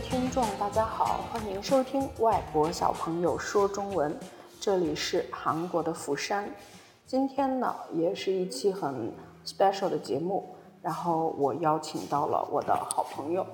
[0.00, 4.12] 听众，大家好，欢迎收听《外国小朋友说中文》，
[4.60, 6.48] 这里是韩国的釜山。
[7.04, 9.12] 今天呢，也是一期很
[9.44, 13.44] special 的节目，然后我邀请到了我的好朋友，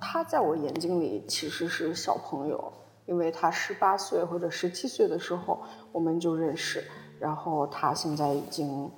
[0.00, 2.72] 他在我眼睛里其实是小朋友，
[3.06, 5.62] 因为他十八岁或者十七岁的时候
[5.92, 6.84] 我们就认识，
[7.20, 8.90] 然后他现在已经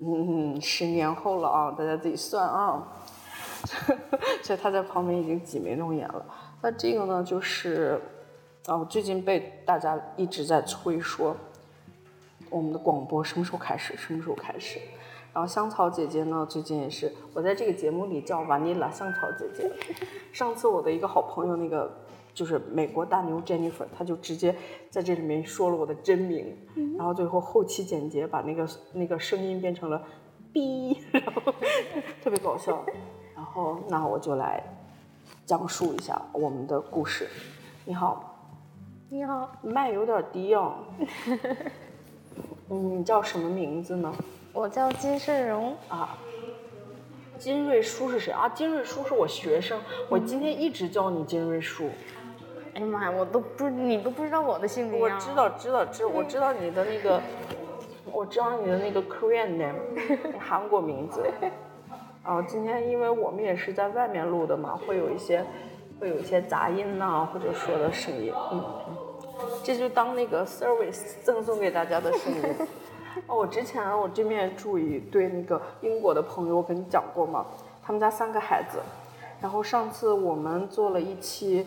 [0.00, 2.86] 嗯十年后了啊，大家自己算啊。
[4.42, 6.24] 所以他在旁边已经挤眉弄眼了。
[6.62, 8.00] 那这个呢，就是
[8.66, 11.36] 哦，最近被大家一直在催说，
[12.50, 13.94] 我们的广播什么时候开始？
[13.96, 14.78] 什么时候开始？
[15.32, 19.70] 然后香草姐姐呢，最近也是我在这个节目里叫瓦妮拉香草姐姐。
[20.32, 21.92] 上次我的一个好朋友，那个
[22.32, 24.54] 就是美国大牛 Jennifer，他就直接
[24.90, 26.56] 在这里面说了我的真名，
[26.96, 30.00] 然后最后后期剪辑把那个那个声音变成了
[30.52, 31.52] B，然后
[32.22, 32.86] 特别搞笑。
[33.44, 34.58] 然后，那我就来
[35.44, 37.28] 讲述一下我们的故事。
[37.84, 38.34] 你好，
[39.10, 40.76] 你好，麦有点低哦。
[42.70, 44.10] 嗯， 你叫什么名字呢？
[44.54, 46.16] 我叫金世荣啊。
[47.38, 48.48] 金瑞书是谁啊？
[48.48, 49.78] 金瑞书是我学生，
[50.08, 51.90] 我今天一直叫你金瑞书。
[52.72, 57.20] 哎呀妈呀，我都不，你都不知道我的姓名我知道，知道，知， 我知道你的那个，
[58.10, 59.76] 我知道你的那个 Korean name，
[60.40, 61.22] 韩国名字。
[62.24, 65.44] 啊，今天因为我们也是在外面录的嘛，会有一些，
[66.00, 68.64] 会有一些杂音呐，或者说的声音，嗯，
[69.62, 72.42] 这就当那个 service 赠送给大家的声音。
[73.28, 77.44] 哦，我之前我这边住一对那个英国的朋友，我跟你讲过吗？
[77.82, 78.78] 他们家三个孩子，
[79.42, 81.66] 然后上次我们做了一期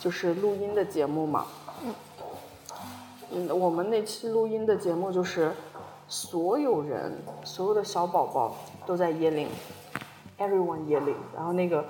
[0.00, 1.44] 就是录音的节目嘛，
[3.30, 5.52] 嗯，我们那期录音的节目就是
[6.08, 7.12] 所有人，
[7.44, 8.56] 所有的小宝宝
[8.86, 9.46] 都在椰林。
[10.38, 11.84] Everyone yelling，然后那个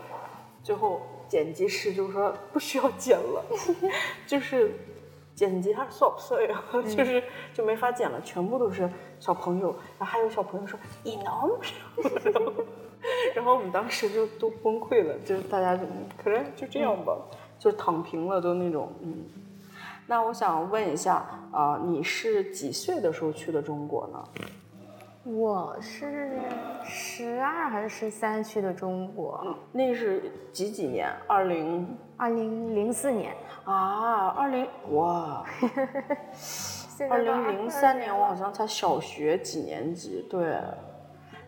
[0.63, 3.45] 最后剪辑师就说不需要剪了，
[4.27, 4.73] 就是
[5.35, 6.63] 剪辑还是算不算呀？
[6.97, 7.23] 就是
[7.53, 11.61] 就没法剪了，全部都是小朋友，然后还有小朋友说 enough，
[13.35, 15.85] 然后我们当时就都崩溃了，就是大家就
[16.23, 17.17] 可能就这样吧，
[17.59, 19.25] 就躺平了都那种，嗯。
[20.11, 21.17] 那我想问一下
[21.53, 24.25] 啊，你是几岁的时候去的中国呢？
[25.29, 26.41] 我是
[26.83, 29.45] 十二还是十三去的中国？
[29.73, 31.13] 那是几几年？
[31.27, 33.35] 二零二零零四年
[33.65, 35.45] 啊，二零哇，
[37.11, 40.27] 二零零三年我好像才小学几年级？
[40.31, 40.59] 对，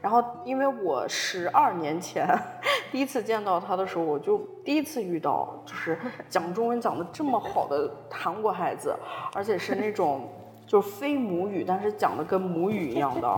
[0.03, 2.29] 然后因为我十二年前
[2.93, 5.99] 第一次见到他的时候，我就第一次遇到，就是
[6.29, 8.95] 讲中文讲的这么好的韩国孩子，
[9.35, 10.29] 而且是那种。
[10.71, 13.29] 就非母语，但是讲的跟母语一样的，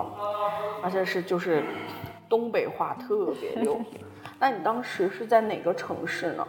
[0.83, 1.65] 而且是就是
[2.29, 3.81] 东北话特别溜。
[4.39, 6.47] 那你当时是在哪个城市呢？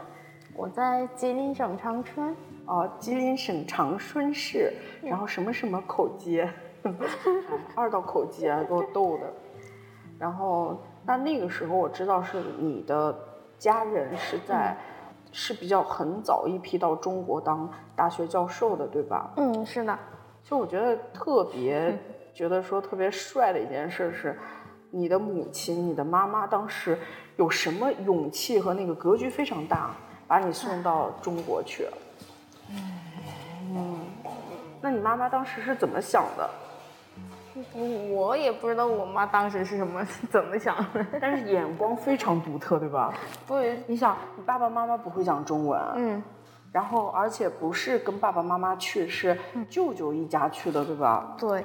[0.53, 2.35] 我在吉林省长春。
[2.65, 6.51] 哦，吉林省长春市，然后什么什么口街，
[7.75, 9.33] 二道口街，给我 逗的。
[10.19, 13.17] 然后那那个时候我知道是你的
[13.57, 14.75] 家人是在，
[15.31, 19.31] 是比较很早一批到中国当大学教授的，对吧？
[19.37, 19.97] 嗯，是的。
[20.43, 21.97] 就我觉得特别
[22.33, 24.37] 觉得说特别帅的一件事是，
[24.91, 26.97] 你的母亲，你的妈妈当时
[27.37, 29.91] 有什么勇气和那个格局非常大，
[30.27, 31.87] 把你送到中国去。
[32.69, 33.99] 嗯，
[34.81, 36.49] 那你妈妈当时是怎么想的？
[38.09, 43.13] 我也不知道我妈当时是什么 怎么想的，但是眼光非常独特，对吧？
[43.47, 45.79] 对，你想，你爸爸妈妈不会讲中文。
[45.95, 46.23] 嗯。
[46.73, 49.37] 然后，而且不是跟爸爸妈妈去，是
[49.69, 51.35] 舅舅一家去的，对吧？
[51.39, 51.63] 对。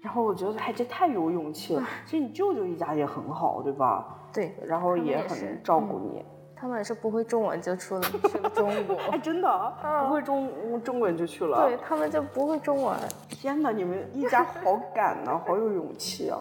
[0.00, 1.82] 然后我觉得，哎，这太有勇气了。
[2.04, 4.06] 其实你舅舅一家也很好，对吧？
[4.32, 4.54] 对。
[4.64, 6.24] 然后也很照顾你。
[6.54, 8.96] 他们也是不会中文就去了去了中国。
[9.10, 9.74] 哎，真的？
[10.06, 11.66] 不会中中文就去了？
[11.66, 12.96] 对他们就不会中文。
[13.28, 16.38] 天哪，你们一家好敢呐，好有勇气啊！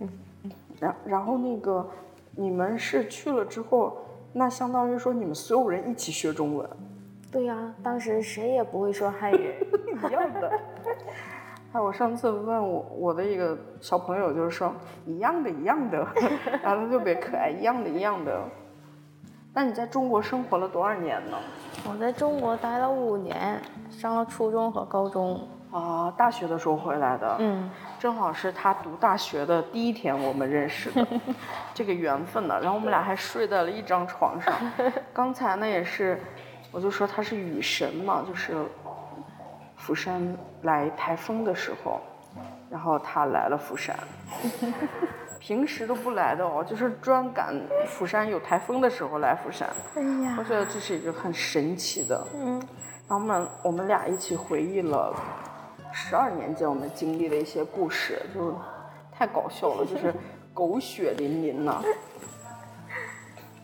[0.80, 1.88] 然然后那个，
[2.34, 3.98] 你们是去了之后。
[4.32, 6.68] 那相当于说你们所有人一起学中文，
[7.30, 9.54] 对呀，当时谁也不会说汉语，
[10.08, 10.50] 一样的。
[11.72, 14.72] 哎，我上次问我我的一个小朋友，就是说
[15.04, 16.06] 一样的，一样的，
[16.62, 18.40] 然后他特别可爱，一样的，一样的。
[19.52, 21.38] 那你在中国生活了多少年呢？
[21.88, 25.48] 我在中国待了五年，上了初中和高中。
[25.76, 31.06] 啊，大学的时候回来的，嗯，正好是他读大学的第一天，我们认识的，
[31.74, 32.58] 这个缘分呢。
[32.62, 34.54] 然后我们俩还睡在了一张床上。
[35.12, 36.18] 刚才呢也是，
[36.72, 38.56] 我就说他是雨神嘛，就是
[39.76, 42.00] 釜山来台风的时候，
[42.70, 43.94] 然后他来了釜山。
[45.38, 47.54] 平时都不来的哦，就是专赶
[47.86, 49.68] 釜山有台风的时候来釜山。
[49.94, 52.26] 哎呀，我觉得这是一个很神奇的。
[52.34, 52.58] 嗯，
[53.06, 55.14] 然后我们我们俩一起回忆了
[55.98, 58.54] 十二年间我们经历的一些故事就是
[59.10, 60.12] 太搞笑了就 是
[60.52, 61.82] 狗血淋淋呐。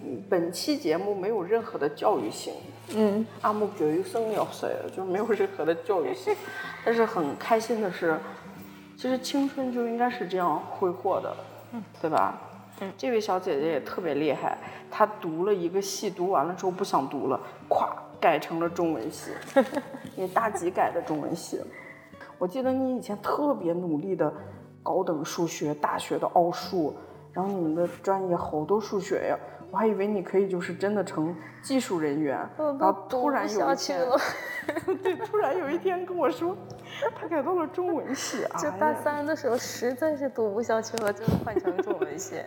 [0.04, 2.52] 嗯本期节目没有任何的教育性
[2.96, 3.24] 嗯。
[3.42, 6.34] 阿木九一生要塞了就没有任何的教育性。
[6.84, 8.18] 但是很开心的是
[8.96, 11.36] 其实青春就应该是这样挥霍的
[11.72, 12.34] 嗯对吧
[12.80, 12.92] 嗯？
[12.98, 14.58] 这位小姐姐也特别厉害
[14.90, 17.38] 她读了一个戏读完了之后不想读了
[17.68, 17.88] 咵
[18.20, 19.30] 改成了中文系
[20.16, 21.60] 你大几改的中文系
[22.42, 24.34] 我记得你以前特别努力的
[24.82, 26.92] 高等数学，大学的奥数，
[27.32, 29.38] 然后你们的专业好多数学呀，
[29.70, 34.00] 我还以为你可以就是真的成技术人员，然后突然有一天，
[35.04, 36.56] 对，突然有一天跟我说，
[37.14, 42.42] 他改到了中文系啊，就大三的时候实在是读不下去了，就换成中文系。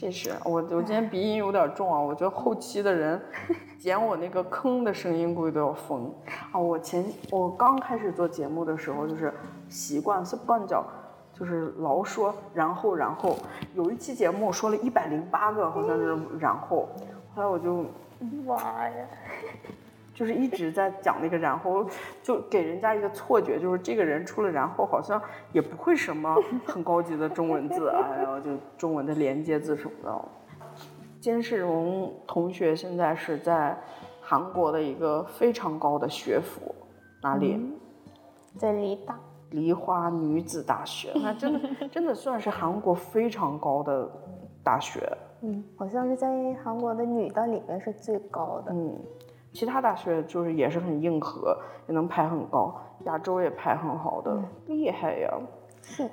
[0.00, 3.20] 这是我，我今天鼻音有点重啊，我觉得后期的人
[3.78, 6.10] 剪我那个坑的声音估计都要疯
[6.50, 6.58] 啊。
[6.58, 9.30] 我前我刚开始做节目的时候，就是
[9.68, 10.82] 习惯是惯叫，
[11.34, 13.36] 就是老说然后然后。
[13.74, 16.88] 有一期节目我说了一百零八个，好像是然后，
[17.34, 17.84] 后来我就
[18.46, 19.06] 妈呀！
[20.20, 21.82] 就是一直在讲那个然后，
[22.22, 25.18] 就给人家一个错觉，就是这个人除了然后好像
[25.50, 26.36] 也不会什么
[26.66, 30.24] 很高级的中文字，哎呀，就中文的连接字什么的。
[31.22, 33.74] 金世荣同学现在是在
[34.20, 36.74] 韩国的一个非常高的学府，
[37.22, 37.58] 哪里？
[38.58, 39.18] 在梨大。
[39.52, 44.06] 梨花女子大学，那真的 真的算是韩国非常高的
[44.62, 45.00] 大学。
[45.40, 46.28] 嗯，好像是在
[46.62, 48.72] 韩国的女的里面是最高的。
[48.74, 48.94] 嗯，
[49.52, 51.56] 其他大学就是也是很硬核，
[51.88, 52.74] 也能排很高，
[53.04, 55.30] 亚洲也排很好的，厉害呀！
[55.82, 56.08] 是。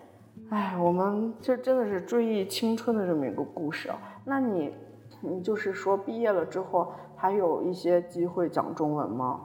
[0.49, 3.97] 哎，我们这真的是追忆青春的这么一个故事啊。
[4.23, 4.73] 那你，
[5.21, 9.41] 你就是说毕业了之后还有一些机会讲中文吗？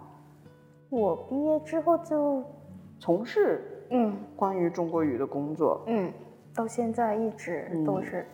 [0.90, 2.44] 我毕业之后就
[2.98, 6.12] 从事嗯关于中国语的工作，嗯，
[6.54, 8.26] 到现在一直都是。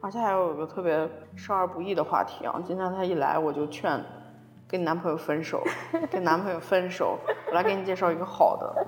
[0.00, 2.60] 而且还有一个特别少儿不宜的话题啊！
[2.66, 3.98] 今天他一来，我就劝
[4.74, 5.62] 跟你男朋友分手，
[6.10, 7.16] 跟男朋友分手。
[7.46, 8.86] 我来给你介绍一个好的，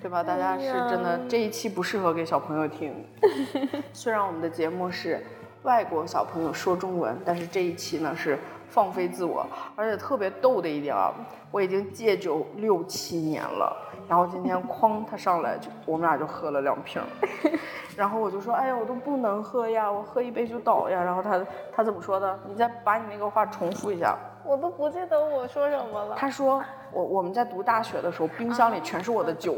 [0.00, 0.24] 对吧？
[0.24, 3.06] 大家是真的这一期不适合给小朋友听。
[3.92, 5.22] 虽然我们的节目是
[5.64, 8.38] 外国小朋友说中文，但是这一期呢是
[8.70, 11.12] 放飞自我，而且特别逗的一点啊，
[11.50, 13.76] 我已经戒酒六七年了，
[14.08, 17.02] 然后今天哐他上来就我们俩就喝了两瓶。
[17.94, 21.04] 然后我就说，哎呀，我都不能喝呀，我喝一杯就倒呀。
[21.04, 21.38] 然后他
[21.70, 22.38] 他怎么说的？
[22.48, 24.16] 你再把你那个话重复一下。
[24.44, 26.16] 我都不记得我说什么了。
[26.16, 26.62] 他说，
[26.92, 29.56] 我我们在读大学的时候，冰箱里全是我的酒。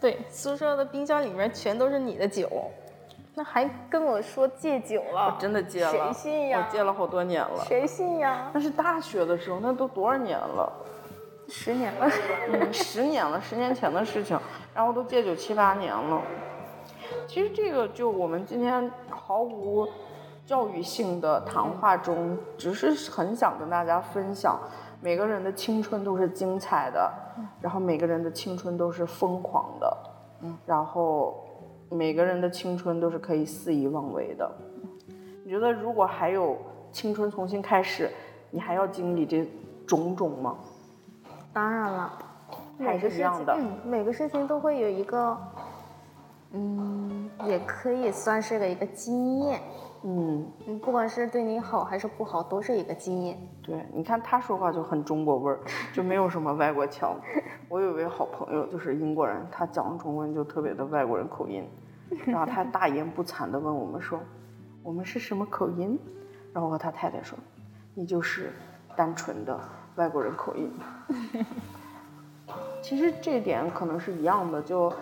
[0.00, 2.48] 对，宿舍的冰箱里面全都是你的酒，
[3.34, 5.34] 那还跟我说戒酒了？
[5.34, 6.64] 我真的戒了，谁信呀？
[6.66, 7.64] 我戒了好多年了。
[7.66, 8.50] 谁信呀？
[8.52, 10.72] 那是大学的时候，那都多少年了？
[11.48, 12.10] 十年了。
[12.52, 14.38] 嗯，十年了，十年前的事情。
[14.74, 16.22] 然后都戒酒七八年了。
[17.26, 19.88] 其实这个就我们今天毫无
[20.48, 24.58] 教育性的谈话中，只是很想跟大家分享，
[24.98, 27.12] 每个人的青春都是精彩的，
[27.60, 29.96] 然后每个人的青春都是疯狂的，
[30.40, 31.44] 嗯，然后
[31.90, 34.50] 每个人的青春都是可以肆意妄为的。
[35.44, 36.56] 你觉得如果还有
[36.90, 38.10] 青春重新开始，
[38.50, 39.46] 你还要经历这
[39.86, 40.56] 种种吗？
[41.52, 42.10] 当然了，
[42.78, 43.54] 还是一样的。
[43.54, 45.36] 嗯，每个事情都会有一个。
[46.52, 49.60] 嗯，也可以算是个一个经验。
[50.04, 53.36] 嗯，嗯，不管是对你好还是不好，都是一个经验。
[53.62, 55.58] 对，你看他说话就很中国味儿，
[55.92, 57.16] 就没有什么外国腔。
[57.68, 61.68] 我有一位好朋友就是英国人，他讲中文就特别的外国人口音，
[62.26, 64.20] 然后他大言不惭地问我们说
[64.84, 65.98] ：“我们是什么口音？”
[66.54, 67.36] 然后我和他太太说
[67.92, 68.52] ：“你就是
[68.94, 69.58] 单纯的
[69.96, 70.72] 外国人口音。
[72.80, 74.92] ”其实这点可能是一样的，就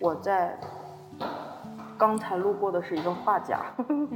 [0.00, 0.58] 我在。
[2.00, 3.60] 刚才路过的是一个画家，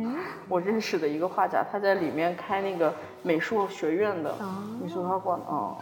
[0.49, 2.91] 我认识的一个画家，他在里面开那个
[3.23, 4.35] 美术学院的
[4.81, 5.76] 美术画馆哦。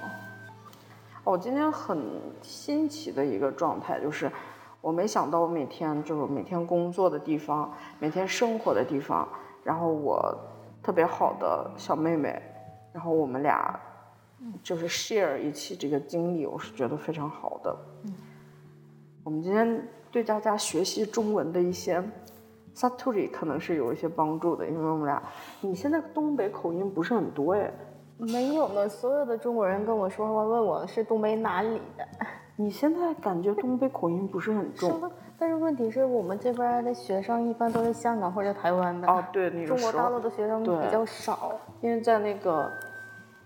[1.22, 2.02] 我今天很
[2.42, 4.28] 新奇的一个状态就是，
[4.80, 9.28] 我没想到我每天就是每天工作的地方，每天生活的地方，
[9.62, 10.36] 然后我
[10.82, 12.42] 特别好的小妹妹，
[12.92, 13.78] 然后我们俩
[14.60, 17.76] 就是 share 一起这个经历，我是觉得非常好的。
[19.24, 19.82] 我们今天。
[20.12, 21.94] 对大家学习中文的一些
[22.74, 25.22] s a t u r i 可能是有一些帮助的，因为我们俩，
[25.62, 27.72] 你现在东北口音不是很多哎，
[28.18, 32.06] 没有呢，所有的中国人跟我说话问我是东北哪里的，
[32.56, 41.58] 你现在感觉东北口音不是很重，但是问题是我们这边的学生一般都是香港或者台湾的，哦，对，那个中国大陆的学生比较少。
[41.80, 42.70] 因为在那个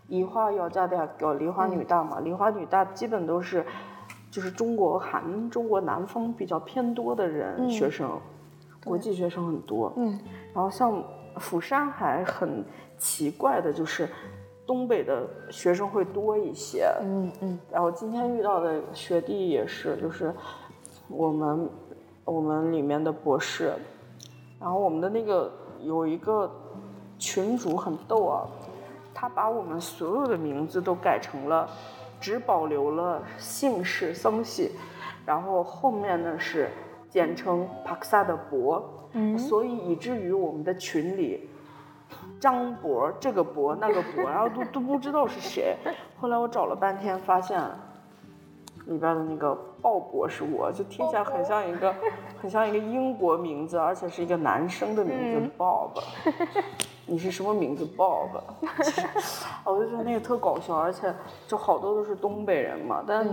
[0.08, 3.64] 梨花药家大叫梨花女大嘛，梨花女大基本都是
[4.36, 8.20] 就是中国含中国南方比较偏多的人、学生，
[8.84, 9.90] 国际学生很多。
[9.96, 10.20] 嗯，
[10.52, 11.02] 然后像
[11.38, 12.62] 釜山还很
[12.98, 14.06] 奇怪的就是
[14.66, 16.86] 东北的学生会多一些。
[17.00, 20.30] 嗯嗯然后今天遇到的学弟也是，就是
[21.08, 21.70] 我们
[22.26, 23.72] 我们里面的博士，
[24.60, 25.50] 然后我们的那个
[25.80, 26.54] 有一个
[27.18, 28.44] 群主很逗啊，
[29.14, 31.66] 他把我们所有的名字都改成了，
[32.20, 34.72] 只保留了姓氏僧系，
[35.24, 36.70] 然后后面呢是
[37.08, 41.48] 简称帕克萨的博，嗯所以以至于我们的群里。
[42.38, 45.74] 张博，这个博 那个博，然后都都不知道是谁。
[46.20, 47.60] 后来我找了半天，发现
[48.86, 51.92] 里边的那个鲍勃是我，就听起来很像一个
[52.40, 55.98] 很像一个英国名字，而且是一个男生的名字，Bob。
[57.06, 58.28] 你是什么名字？Bob。
[59.64, 61.12] 我就觉得那个特搞笑，而且
[61.46, 63.26] 就好多都是东北人嘛，但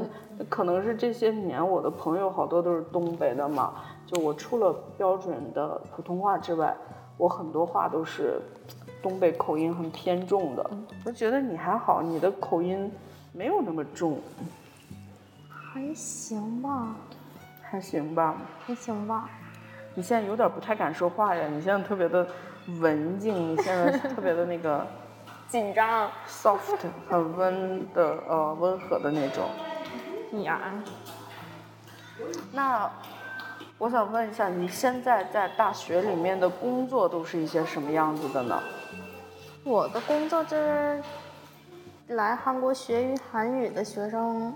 [0.50, 3.74] 可能是这些年我的朋友好多都是东北的嘛，
[4.08, 6.76] 就我除了标准的普通话之外，
[7.18, 8.42] 我很多话都是
[9.02, 10.70] 东北口音很偏重的。
[11.06, 12.92] 我觉得你还好，你的口音
[13.32, 14.20] 没有那么重，
[15.50, 16.96] 还行吧，
[17.62, 18.36] 还行吧。
[18.66, 19.30] 还行吧。
[19.96, 22.28] 你现在有点不太敢说话呀，你现在特别的
[22.80, 24.86] 文静，你现在特别的那个
[25.50, 26.78] 紧张 soft，
[27.10, 29.50] 很温的呃温和的那种。
[30.44, 30.60] 呀，
[32.52, 32.90] 那
[33.78, 38.62] 我想问一下，你现在在大学里面的工作都是一些什么样子的呢？
[39.64, 41.02] 我的工作就是
[42.08, 44.54] 来韩国学韩语的学生，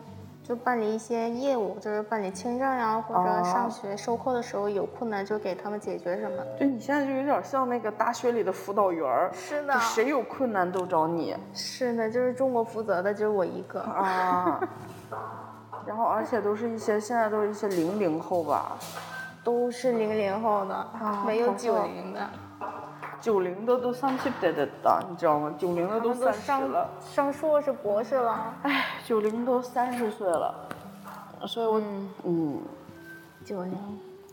[0.48, 6.42] 就办理一些业务，就是办理签证呀，或者哦上学授课的时候有困难就给他们解决什么。
[6.58, 13.82] 对你现在就有点像那个大学里的辅导员儿，是的谁有困难都找你是的，就是中国负责的就是我一个。
[13.82, 14.62] 啊。
[15.86, 18.77] 然后而且都是一些现在都是一些零零后吧，
[19.44, 20.88] 都是零零后的，
[21.25, 22.22] 没有九零的。
[23.20, 25.54] 九零的都三十得得的，你知道吗？
[25.58, 26.90] 九零的都三十上了。
[27.02, 28.54] 上硕士、博士了。
[28.64, 30.70] 哎，九零都三十岁了，
[31.46, 32.62] 所以我嗯，嗯，
[33.44, 33.74] 九零。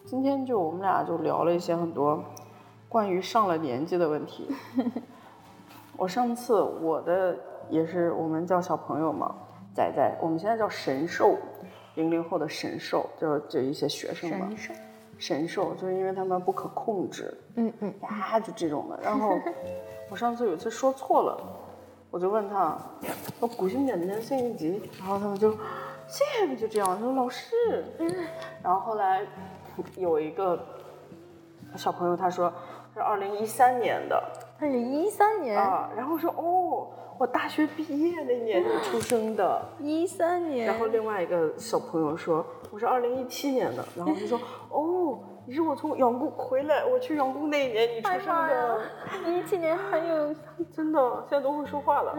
[0.05, 2.23] 今天就我们俩就聊了一些很多
[2.89, 4.55] 关于上了年纪的问题。
[5.97, 7.37] 我上次我的
[7.71, 9.35] 也是我们叫小朋友嘛，
[9.75, 11.39] 仔仔，我们现在叫神兽，
[11.95, 14.75] 零零后的神兽，就是这一些学生嘛神，兽。
[15.25, 17.95] 神兽就是因为他们不可控制，嗯嗯。
[18.03, 19.01] 呀，就这种的。
[19.03, 19.39] 然后
[20.11, 21.43] 我上次有一次说错了，
[22.11, 22.77] 我就问他，
[23.41, 25.57] 我古新年的生一级，然后他们就，
[26.07, 27.55] 这就这样，他说老师，
[28.63, 29.27] 然后后来
[29.97, 30.63] 有一个
[31.75, 32.53] 小朋友他说
[32.93, 34.23] 是二零一三年的
[34.61, 35.59] 二零一三年。
[35.59, 39.63] 啊，然后说哦，我大学毕业那年出生的。
[39.81, 40.67] 一三年。
[40.67, 44.41] 然后另外一个小朋友说我是二零一七年的，然后我就说
[44.71, 48.81] 哦，你是我从阳宫回来，我去阳宫那一年你出哎生的
[49.31, 50.35] 一七年还有。
[50.73, 52.17] 真的现在都会说话了，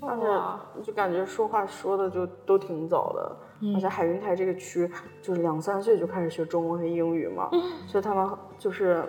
[0.00, 3.36] 而哇且就感觉说话说的就都挺早的，
[3.74, 4.90] 而且海云台这个区
[5.22, 7.50] 就是两三岁就开始学中文和英语嘛，
[7.86, 9.02] 所以他们就是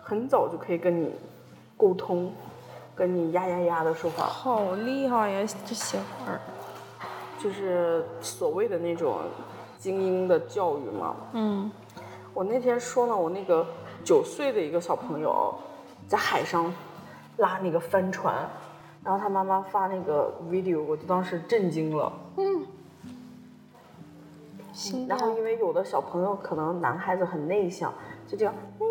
[0.00, 1.14] 很早就可以跟你
[1.76, 2.32] 沟通，
[2.94, 4.24] 跟你呀呀呀的说话。
[4.24, 6.40] 好厉害呀，这小孩儿。
[7.38, 9.18] 就是所谓的那种
[9.78, 11.16] 精英的教育嘛。
[11.32, 11.70] 嗯。
[12.32, 13.66] 我那天说了，我那个
[14.02, 15.54] 九岁的一个小朋友
[16.08, 16.72] 在海上
[17.36, 18.48] 拉那个帆船，
[19.04, 22.12] 然后他妈妈发那个 video，我就当时震惊了。
[22.36, 22.66] 嗯。
[25.06, 27.94] 然后因为有的小朋友可能男孩子很内向，
[28.26, 28.86] 就这样，嗯，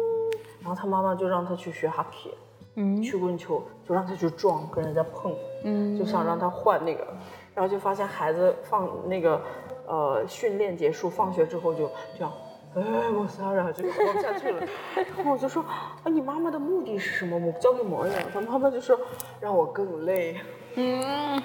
[0.62, 2.32] 然后他妈妈就让他去学 hockey，
[2.76, 5.34] 嗯曲棍球，就让他去撞，跟人家碰。
[5.64, 7.06] 嗯就想让他换那个，
[7.54, 9.42] 然后就发现孩子放那个
[9.88, 12.34] 呃训练结束，放学之后就这样，
[12.76, 12.82] 哎，
[13.18, 14.62] 我撒然后就跑不下去了。
[15.16, 17.38] 然后我就说啊，你妈妈的目的是什么？
[17.38, 19.00] 我教给某人，他妈妈就说
[19.40, 20.38] 让我更累。
[20.76, 21.42] 嗯。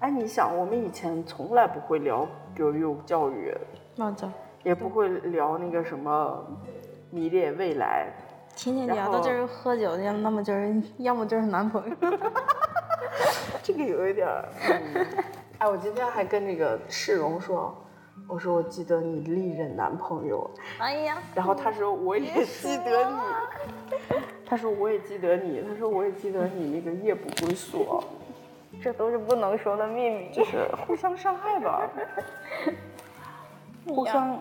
[0.00, 3.54] 哎，你想，我们以前从来不会聊教育教育，
[3.96, 4.28] 맞 아。
[4.64, 6.44] 也不会聊那个什么
[7.10, 8.08] 迷恋未来。
[8.54, 11.96] 天天聊的就是喝酒，要那么就是要么就是男朋友。
[13.62, 15.06] 这个有一点儿，嗯，
[15.58, 17.74] 哎，我今天还跟那个世荣说，
[18.26, 23.20] 我说我记得你历任男朋友，哎呀，然后他说我也记得你，
[24.46, 28.02] 他说我也记得你，他说我也记得你那个夜不归宿，
[28.82, 30.30] 这都是不能说的秘密。
[30.32, 31.88] 就是互相伤害吧。
[33.86, 34.38] 互相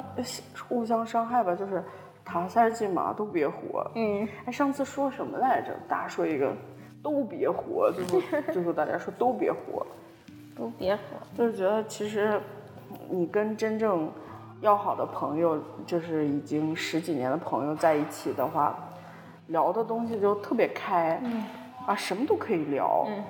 [0.69, 1.83] 互相伤害吧，就是
[2.23, 3.89] 唐三进马都别活。
[3.95, 5.73] 嗯，哎，上次说什么来着？
[5.87, 6.53] 大家说一个，
[7.01, 8.21] 都别活，最后
[8.53, 9.85] 最后大家说都别活，
[10.55, 11.01] 都别活，
[11.37, 12.39] 就是觉得其实
[13.09, 14.09] 你跟真正
[14.61, 18.77] 要好的朋友，就是已经十几年的朋友在一起的话，
[19.47, 21.43] 聊的东西就特别开，嗯，
[21.87, 23.05] 啊，什么都可以聊。
[23.09, 23.23] 嗯，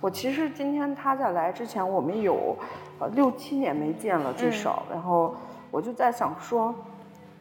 [0.00, 2.56] 我其实今天他在来之前，我们有
[2.98, 5.34] 呃六七年没见了最少，然后
[5.70, 6.74] 我就在想说，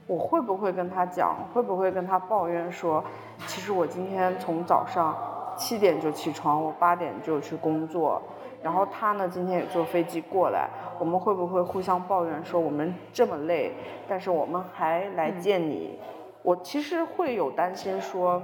[0.07, 3.03] 我会不会跟他讲，会不会跟他抱怨说，
[3.47, 5.17] 其实我今天从早上
[5.57, 8.21] 七点就起床，我八点就去工作，
[8.61, 10.69] 然后他呢今天也坐飞机过来，
[10.99, 13.73] 我们会不会互相抱怨说我们这么累，
[14.07, 15.97] 但是我们还来见你？
[16.43, 18.39] 我其实会有担心说，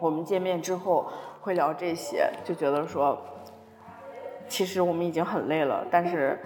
[0.00, 1.06] 我们见面之后
[1.40, 3.18] 会聊这些，就觉得说，
[4.46, 6.38] 其实我们已经很累了，但是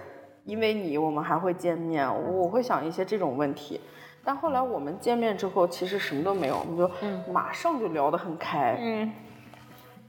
[0.45, 3.79] 因为你，我们还会见面，我会想一些这种问题。
[4.27, 8.75] 但后来我们见面之后，其实什么都没有，我们就马上就聊得很开。
[8.77, 9.09] 嗯，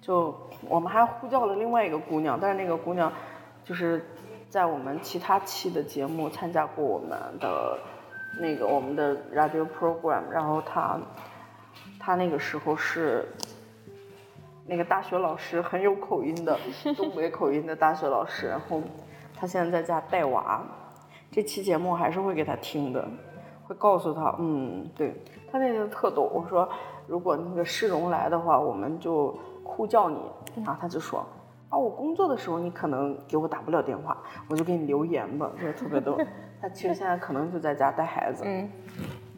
[0.00, 0.34] 就
[0.68, 3.12] 我们还呼叫了另外一个姑娘，但是那个姑娘
[3.62, 4.04] 就是
[4.48, 7.78] 在我们其他期的节目参加过我们的
[8.40, 11.00] 那个我们的 radio program，然后她
[12.00, 13.24] 她那个时候是
[14.66, 16.58] 那个大学老师，很有口音的
[16.96, 18.82] 东北口音的大学老师，然后
[19.36, 20.60] 她现在在家带娃，
[21.30, 23.08] 这期节目还是会给她听的。
[23.68, 25.14] 会告诉他，嗯，对
[25.52, 26.22] 他那天特逗。
[26.22, 26.66] 我说，
[27.06, 30.18] 如果那个世荣来的话，我们就呼叫你。
[30.64, 31.24] 然后他就说，
[31.68, 34.16] 啊，我工作的时候你可能给我打不了电话，
[34.48, 36.18] 我就给你留言吧，就特别逗。
[36.60, 38.42] 他其实现在可能就在家带孩子。
[38.46, 38.68] 嗯，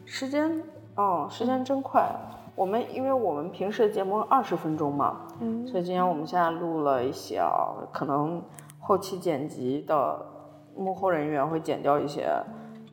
[0.05, 0.63] 时间，
[0.95, 2.09] 哦，时间真快。
[2.55, 8.41] 我们因为我们平时的节目二十分钟嘛，嗯，所以今天我们现在录了一些啊，可能
[8.79, 10.25] 后期剪辑的
[10.75, 12.31] 幕后人员会剪掉一些。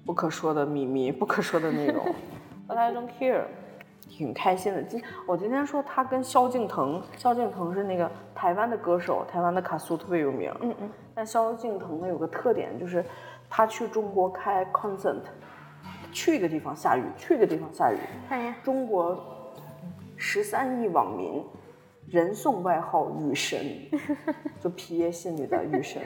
[0.04, 2.04] 不可说的秘密，不可说的内容，
[2.66, 3.42] But I don't care，
[4.08, 4.82] 挺开心的。
[4.82, 10.50] 今我今天说他跟萧敬腾，萧敬腾是那个台湾的歌手，台湾的卡苏特别有名。
[10.60, 10.90] 嗯嗯。
[11.14, 13.04] 但萧敬腾呢有个特点，就是
[13.50, 15.20] 他去中国开 concert，
[16.10, 17.98] 去一个地方下雨，去一个地方下雨。
[18.30, 18.56] 哎呀。
[18.62, 19.22] 中国
[20.16, 21.44] 十三亿网民，
[22.08, 23.60] 人送外号雨神，
[24.58, 26.00] 就皮耶信里的雨神。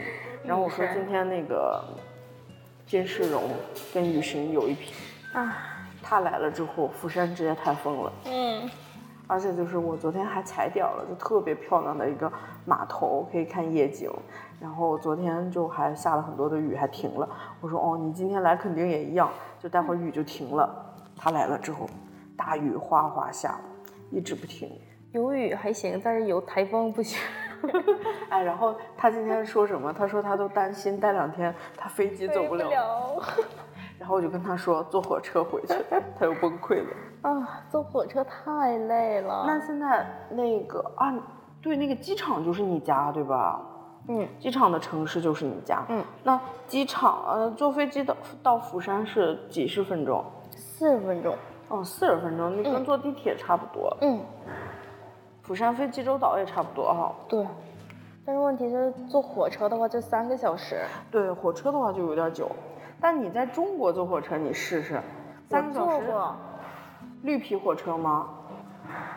[0.44, 1.84] 然后我说今天那个。
[2.86, 3.44] 金世荣
[3.94, 4.94] 跟雨神有一拼
[5.32, 5.56] 啊！
[6.02, 8.12] 他来了之后，釜山直接台风了。
[8.26, 8.68] 嗯，
[9.26, 12.30] 而且就是我昨天还踩点了，就特别漂亮的一个
[12.66, 14.10] 码头，可以看夜景。
[14.60, 17.28] 然后昨天就还下了很多的雨，还停了。
[17.60, 20.94] 我说哦，你今天来肯定也一样，就待会儿雨就停了。
[21.16, 21.88] 他来了之后，
[22.36, 23.58] 大雨哗哗下，
[24.10, 24.70] 一直不停。
[25.12, 27.18] 有雨还行，但是有台风不行。
[28.30, 29.92] 哎，然后他今天说什么？
[29.92, 32.68] 他说他都担心待两天他飞机走不了。
[33.98, 35.74] 然后我就跟他说坐火车回去，
[36.18, 36.88] 他又崩溃了。
[37.22, 39.44] 啊，坐火车太累了。
[39.46, 41.14] 那现在那个啊，
[41.62, 43.60] 对，那个机场就是你家对吧？
[44.08, 45.84] 嗯，机场的城市就是你家。
[45.88, 50.24] 嗯，那机场呃，坐飞机到到釜山是几十分钟？
[50.50, 51.36] 四十分钟。
[51.68, 53.96] 哦，四十分钟，你跟坐地铁差不多。
[54.00, 54.20] 嗯。
[55.42, 57.12] 釜山飞济州岛也差不多哈。
[57.28, 57.46] 对，
[58.24, 60.82] 但是问题是坐火车的话就三个小时。
[61.10, 62.50] 对，火车的话就有点久。
[63.00, 65.00] 但你在中国坐火车，你试试，
[65.48, 66.06] 三个小时。
[66.06, 66.36] 坐过。
[67.22, 68.28] 绿皮火车吗？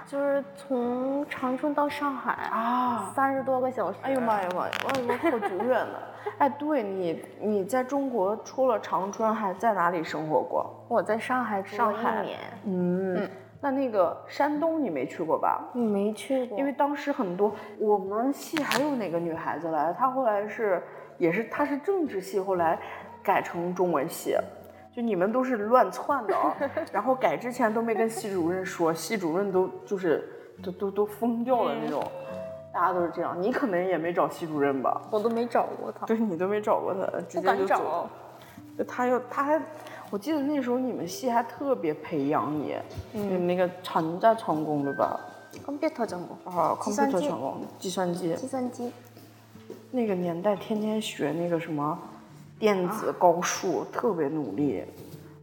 [0.07, 3.97] 就是从长春到上海啊，三十多个小时。
[4.03, 5.99] 哎呦妈呀妈呀，哎呦好久远了。
[6.37, 10.85] 哎，对你，你在中国除了长春还在哪里生活过？
[10.87, 12.39] 我在上海住了一年。
[12.65, 13.29] 嗯。
[13.61, 15.63] 那那个山东你没去过吧？
[15.73, 20.83] 你没去过，因为当时很多我们系还有哪个女孩子来，她后来是
[21.17, 22.79] 也是她是政治系，后来
[23.23, 24.35] 改成中文系，
[24.95, 26.55] 就你们都是乱窜的啊。
[26.93, 30.29] 然后改之前都没跟系主任说，系主任都就是
[30.63, 32.03] 都都都疯掉了那种，
[32.71, 33.35] 大家都是这样。
[33.41, 35.01] 你可能也没找系主任吧？
[35.09, 36.05] 我都没找过他。
[36.05, 38.07] 对你都没找过他，直接就走。
[38.87, 39.59] 他又他还。
[40.11, 42.75] 我记得那时候你们系还特别培养你，
[43.13, 45.19] 嗯，那个长在成功的吧
[45.65, 48.91] ？computer 成功啊，computer 成功，计算机，计算机。
[49.91, 51.97] 那个年代天天学那个什么
[52.59, 54.83] 电子高数，特别努力，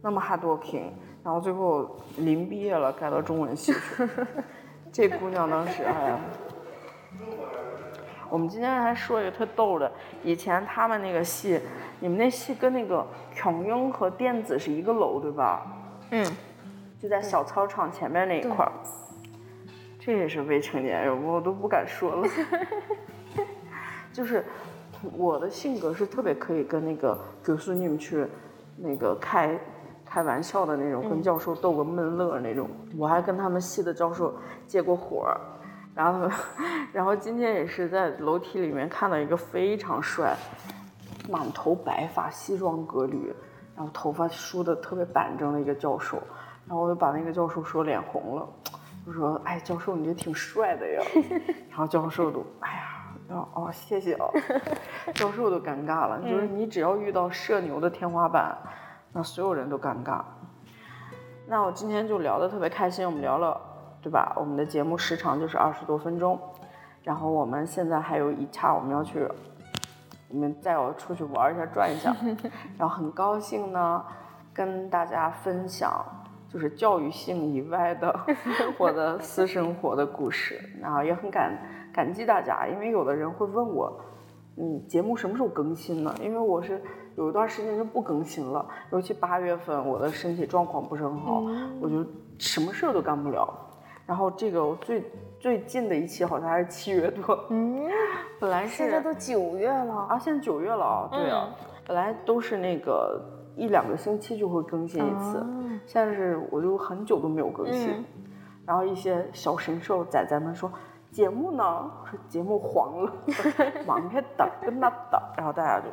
[0.01, 0.85] 那么 hard working，
[1.23, 3.79] 然后最后临毕业了改到中文系去。
[4.93, 6.19] 这姑娘当时哎呀，
[8.29, 9.91] 我们今天还说一个特逗的，
[10.23, 11.59] 以前他们那个系。
[12.03, 15.65] 你们那系跟那个琼英和电子是一个楼对吧？
[16.11, 16.25] 嗯，
[17.01, 18.71] 就在小操场前面那一块儿。
[20.01, 22.27] 这也是未成年人，我都不敢说了。
[24.11, 24.43] 就是
[25.15, 28.27] 我的性格是特别可以跟那个，比如说你们去
[28.75, 29.57] 那个开
[30.03, 32.69] 开玩笑的那种，跟教授逗个闷乐那种。
[32.97, 34.37] 我还跟他们系的教授
[34.67, 35.33] 借过火，
[35.95, 36.29] 然后
[36.91, 40.35] 然后今天也是在楼梯里面看到一个非常帅，
[41.29, 43.33] 满头白发，西装革履，
[43.75, 46.17] 然后头发梳的特别板正的一个教授，
[46.67, 48.47] 然后我就把那个教授说脸红了，
[49.05, 51.01] 我说哎教授你这挺帅的呀，
[51.69, 52.89] 然后教授都哎呀。
[53.29, 54.27] 哦哦，谢谢啊，
[55.15, 56.21] 教授都尴尬了。
[56.21, 58.55] 就是你只要遇到社牛的天花板，
[59.11, 60.21] 那所有人都尴尬。
[61.47, 63.59] 那我今天就聊得特别开心，我们聊了，
[64.03, 64.33] 对吧？
[64.35, 66.39] 我们的节目时长就是二十多分钟，
[67.01, 69.27] 然后我们现在还有一差，我们要去，
[70.33, 72.13] 我们带我出去玩一下，转一下。
[72.77, 74.03] 然后很高兴呢，
[74.51, 76.03] 跟大家分享
[76.49, 78.19] 就是教育性以外的
[78.79, 81.55] 我的私生活的故事，然后也很感。
[81.93, 84.01] 感激大家，因为有的人会问我，
[84.57, 86.11] 嗯，节目什么时候更新呢？
[86.19, 86.81] 因为我是
[87.15, 91.43] 有一段时间就不更新了，尤其八月份我的身体状况不是很好，
[91.79, 92.03] 我就
[92.39, 93.47] 什么事儿都干不了。
[94.05, 95.03] 然后这个我最
[95.39, 97.89] 最近的一期好像还是七月多，嗯，
[98.39, 101.49] 本来是现在都九月了啊，现在九月了啊，对啊，
[101.85, 103.21] 本来都是那个
[103.55, 105.45] 一两个星期就会更新一次，
[105.85, 108.05] 现在是我就很久都没有更新，
[108.65, 110.71] 然后一些小神兽仔仔们说。
[111.13, 111.91] 节目呢？
[112.09, 113.13] 说节目黄了，
[113.85, 115.85] 忙开的跟那的，然后大家就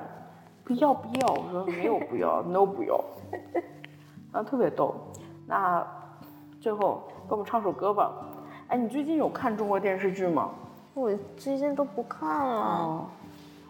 [0.65, 2.99] 不要不要，我说没有不要，no 不要，
[4.33, 4.95] 啊特别逗。
[5.47, 5.87] 那
[6.61, 8.13] 最后给我们唱首歌吧。
[8.69, 10.51] 哎，你最近有看中国电视剧吗？
[10.95, 13.09] 我最近都不看了。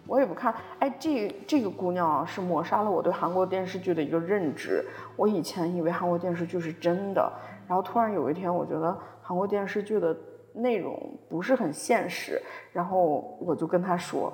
[0.06, 0.54] 我也不看。
[0.80, 4.84] 哎，这这个姑娘啊，是抹杀了我对韩国电视剧的一个认知。
[5.16, 7.32] 我以前以为韩国电视剧是真的，
[7.68, 10.16] 然后突然有一天，我觉得韩国电视剧的。
[10.52, 14.32] 内容不是很现实，然后我就跟她说：“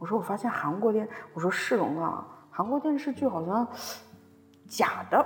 [0.00, 3.68] 我说我发现韩国电，我说世荣啊，韩国电视剧好像
[4.66, 5.22] 假的，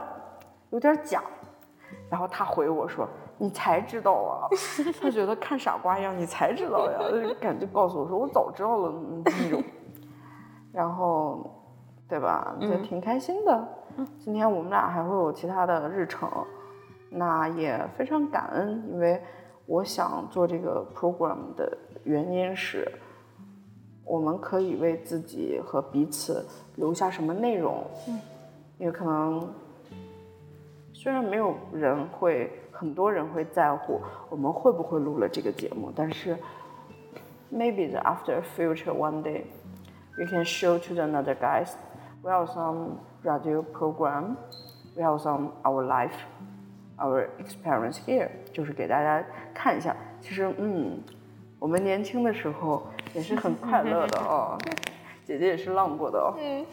[0.71, 1.23] 有点假。”
[2.11, 4.49] 然后他回我说：“你才知道啊，
[5.01, 6.99] 他觉得看傻瓜一样，你才知道呀。”
[7.41, 8.93] 感觉告诉我说：“我早知道了
[9.25, 9.63] 那种。”
[10.73, 11.51] 然后，
[12.09, 12.57] 对吧？
[12.61, 13.69] 就挺开心的。
[14.19, 16.29] 今天我们俩还会有其他的日程，
[17.11, 19.23] 那也非常感恩，因为。
[19.67, 22.91] 我想做这个 program 的原因是，
[24.05, 27.87] 我们可以为自己和彼此留下什么内容。
[28.09, 28.21] 嗯，
[28.79, 29.49] 因为可能
[31.03, 36.39] 虽然没有人会，很多人会在乎我们会不会录了这个节目，但是
[37.53, 39.43] maybe the after future one day
[40.17, 41.71] we can show to the other guys
[42.23, 44.37] we have some radio program,
[44.95, 46.15] we have some our life.
[46.99, 51.01] Our experience here 就是给大家看一下，其实嗯，
[51.59, 54.57] 我们年轻的时候也是很快乐的哦，
[55.25, 56.35] 姐姐也是浪过的哦。
[56.39, 56.65] 嗯。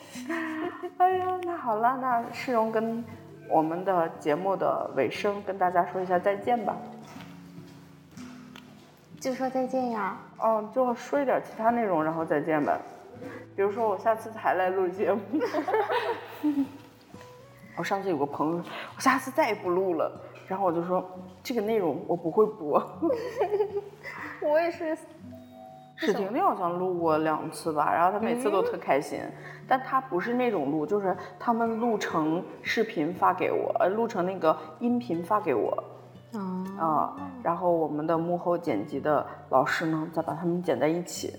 [1.00, 3.04] 哎呀，那好了，那世荣跟
[3.50, 6.78] 我们的节目的尾声跟大家说一下再见吧。
[9.20, 10.18] 就说再见呀。
[10.42, 12.80] 嗯，就说一点其他内容，然后再见呗。
[13.56, 15.20] 比如说我下次还来录节目。
[17.76, 18.64] 我上次有个朋友，
[18.96, 20.12] 我下次再也不录了。
[20.48, 21.04] 然后我就说，
[21.44, 22.82] 这个内容我不会播。
[24.42, 24.98] 我也是。
[26.00, 29.20] 史婷婷好像录过两次吧，然后她每次都特开心。
[29.68, 35.84] 但她不是那种录，就是他们录成视频发给我，呃，录成那个音频发给我。
[36.78, 37.16] 啊。
[37.44, 41.34] 然后我们的幕后剪辑的老师呢，再把他们剪在一起，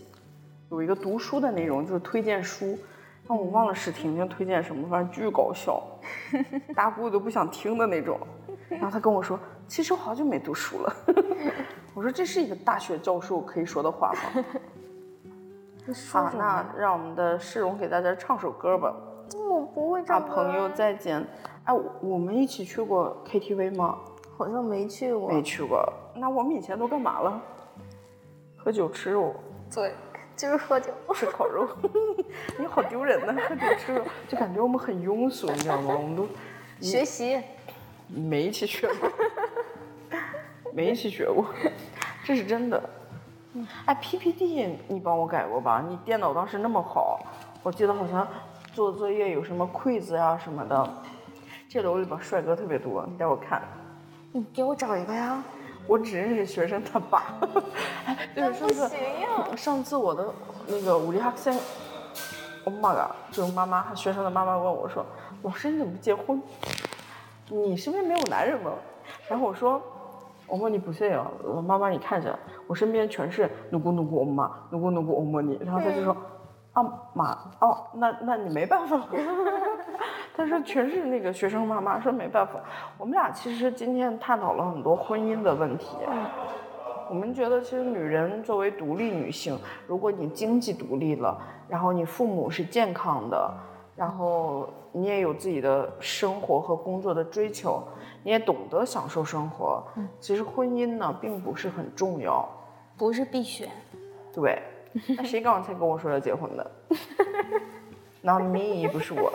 [0.70, 2.78] 有一个读书的内容，就是推荐书。
[3.26, 5.82] 但我忘了史婷婷推荐什么，反正巨搞笑，
[6.74, 8.18] 大姑都不想听的那种。
[8.68, 10.92] 然后她跟我说：“其实我好久没读书了。”
[11.94, 14.44] 我说：“这是一个大学教授可以说的话吗？”
[16.10, 18.94] 好，那让我们的世荣给大家唱首歌吧。
[19.48, 20.24] 我不会唱。
[20.24, 21.26] 朋友再见。
[21.64, 23.98] 哎，我们一起去过 KTV 吗？
[24.36, 25.28] 好像没去过。
[25.30, 25.92] 没去过。
[26.14, 27.42] 那我们以前都干嘛了？
[28.56, 29.34] 喝酒吃肉。
[29.74, 29.92] 对。
[30.36, 31.68] 就是喝酒吃烤肉，
[32.58, 33.34] 你好丢人呐！
[33.46, 35.94] 喝酒吃肉，就感觉我们很庸俗，你知道吗？
[35.94, 36.26] 我们都
[36.80, 37.38] 学习
[38.08, 39.10] 没一起去过，
[40.72, 41.46] 没一起学过，
[42.24, 42.82] 这是真的。
[43.84, 45.84] 哎，PPT 你帮我改过吧？
[45.88, 47.20] 你电脑当时那么好，
[47.62, 48.26] 我记得好像
[48.72, 50.88] 做作业有什么 quiz 呀什么的。
[51.68, 53.62] 这楼里边帅哥特别多，你带我看。
[54.32, 55.42] 你给我找一个呀。
[55.86, 57.34] 我只认识学生他爸，
[58.32, 58.90] 对 上次
[59.56, 60.32] 上次我的
[60.68, 61.58] 那个武力哈森，
[62.64, 65.04] 我妈个就是妈妈学生的妈妈问我说
[65.42, 66.40] ：“老师你怎么不结婚？
[67.48, 68.70] 你身边没有男人吗？”
[69.26, 69.82] 然后我说
[70.50, 71.30] ：“我问你不信啊，
[71.64, 72.36] 妈妈你看一下，
[72.66, 76.16] 我身边全是努姑努姑我妈，努姑努姑我摸你。”然后他就说
[76.74, 76.82] ：“啊
[77.14, 79.00] 妈哦，那那你没办法。
[80.36, 82.54] ”他说全是那个学生妈妈说没办法。
[82.96, 85.96] 我们俩其实今天探讨了很多婚姻的问题。
[87.10, 91.36] 我们觉得，其实女人作为独立女性，如果你经济独立了，
[91.68, 93.52] 然后你父母是健康的，
[94.00, 97.86] 然后你也有自己的生活和工作的追求，
[98.22, 99.84] 你也懂得享受生活，
[100.18, 102.48] 其实婚姻呢并不是很重要，
[102.96, 103.68] 不是必选。
[104.32, 104.62] 对，
[105.18, 106.70] 那谁刚才跟我说要结婚的？
[108.22, 109.30] 那 me 不是我。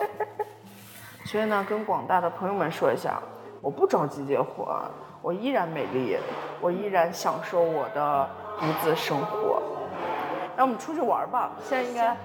[1.26, 3.22] 所以呢，跟广大的朋友们说一下，
[3.60, 4.66] 我不着急结婚。
[5.22, 6.16] 我依然美丽，
[6.60, 9.62] 我依然享受我的独自生活。
[10.56, 12.16] 那我们出去玩吧，现在应该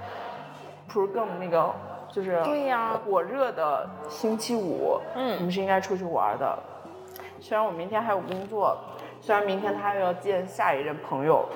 [0.88, 1.72] 不是跟我们那个
[2.12, 6.60] 就是对呀火热的星期五，嗯我们是应该出去玩的。
[7.40, 8.78] 虽然我明天还有工作，
[9.22, 11.48] 虽然明天他还要见下一任朋友，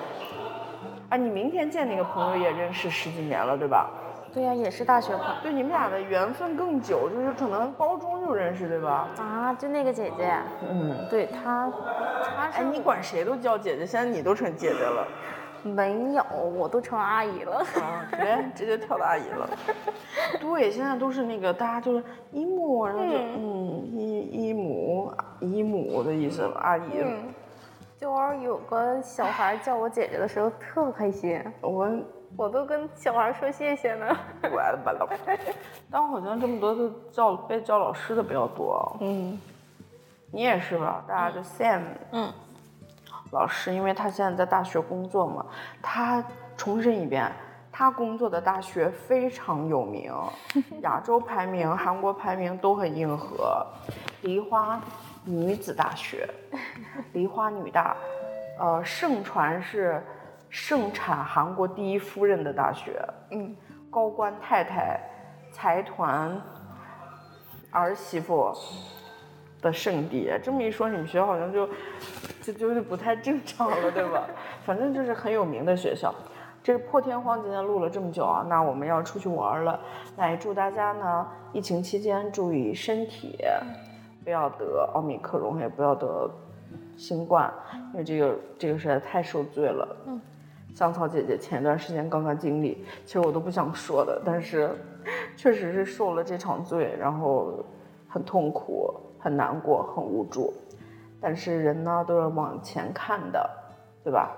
[1.10, 3.90] 啊，你明天见那个朋友也认识十几年了，对吧？
[4.34, 9.08] 对呀、也是大学朋友对，你们俩的缘分更久，就是可能高中就认识，对吧？
[9.18, 10.34] 啊，就那个姐姐，
[10.68, 11.06] 嗯。
[11.08, 11.72] 对她，
[12.36, 15.06] 她是哎，你管谁都叫姐姐，现在你都成姐姐了。
[15.62, 17.58] 没有，我都成阿姨了。
[17.58, 19.48] 啊，对，直接跳到阿姨了。
[20.40, 26.82] 对，现在都是那个大家就是姨母，然后就嗯姨姨母姨母的意思，阿姨。
[27.02, 27.32] 嗯，
[27.98, 31.90] 就偶尔有个小孩叫我姐姐的时候特开心，我
[32.36, 34.06] 我都跟小孩说谢谢呢。
[34.42, 35.08] 我的吧了，
[35.90, 38.96] 但好像这么多都叫被叫老师的比较多。
[39.00, 39.38] 嗯
[40.32, 41.02] 你也是吧？
[41.08, 42.30] 大家就 Sam 嗯，
[43.36, 45.44] 老师，因为他现在在大学工作嘛，
[45.82, 46.24] 他
[46.56, 47.30] 重申一遍。
[47.78, 50.10] 他工作的大学非常有名，
[50.80, 53.66] 亚洲排名、韩国排名都很硬核。
[54.22, 54.80] 梨花
[55.26, 56.26] 女子大学，
[57.12, 57.94] 梨花女大，
[58.58, 60.02] 呃，盛传是
[60.48, 63.06] 盛产韩国第一夫人的大学。
[63.30, 63.54] 嗯，
[63.90, 64.98] 高官太太、
[65.52, 66.40] 财团
[67.70, 68.56] 儿媳妇
[69.66, 70.30] 的圣地。
[70.42, 71.68] 这么一说，你们学校好像就
[72.40, 74.24] 就就是不太正常了，对吧？
[74.64, 76.14] 反正就是很有名的学校。
[76.62, 79.78] 这是破天荒今天录了这么久啊，那我们要出去玩了。
[80.16, 83.38] 来，祝大家呢，疫情期间注意身体，
[84.24, 86.30] 不要得奥密克戎，也不要得
[86.96, 87.52] 新冠，
[87.92, 89.96] 因为这个这个实在太受罪了。
[90.06, 90.20] 嗯。
[90.74, 94.70] 香草姐姐前段时间刚刚经历，其实我都不想说的，但是
[95.34, 97.64] 确实是受了这场罪，然后
[98.06, 98.92] 很痛苦、
[99.26, 100.54] 很难过、很无助。
[101.20, 103.50] 但是人呢都是往前看的，
[104.04, 104.30] 对吧？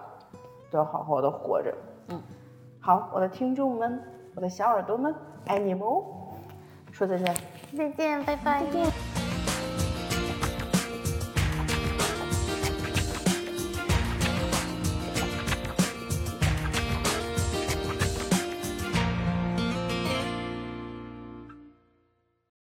[0.71, 1.75] 都要好好的活着。
[2.09, 2.19] 嗯，
[2.81, 4.03] 好，我的听众们，
[4.35, 6.03] 我的小耳朵们，爱你们哦！
[6.91, 7.37] 说再见。
[7.77, 8.65] 再见，拜拜。
[8.65, 9.28] 再见。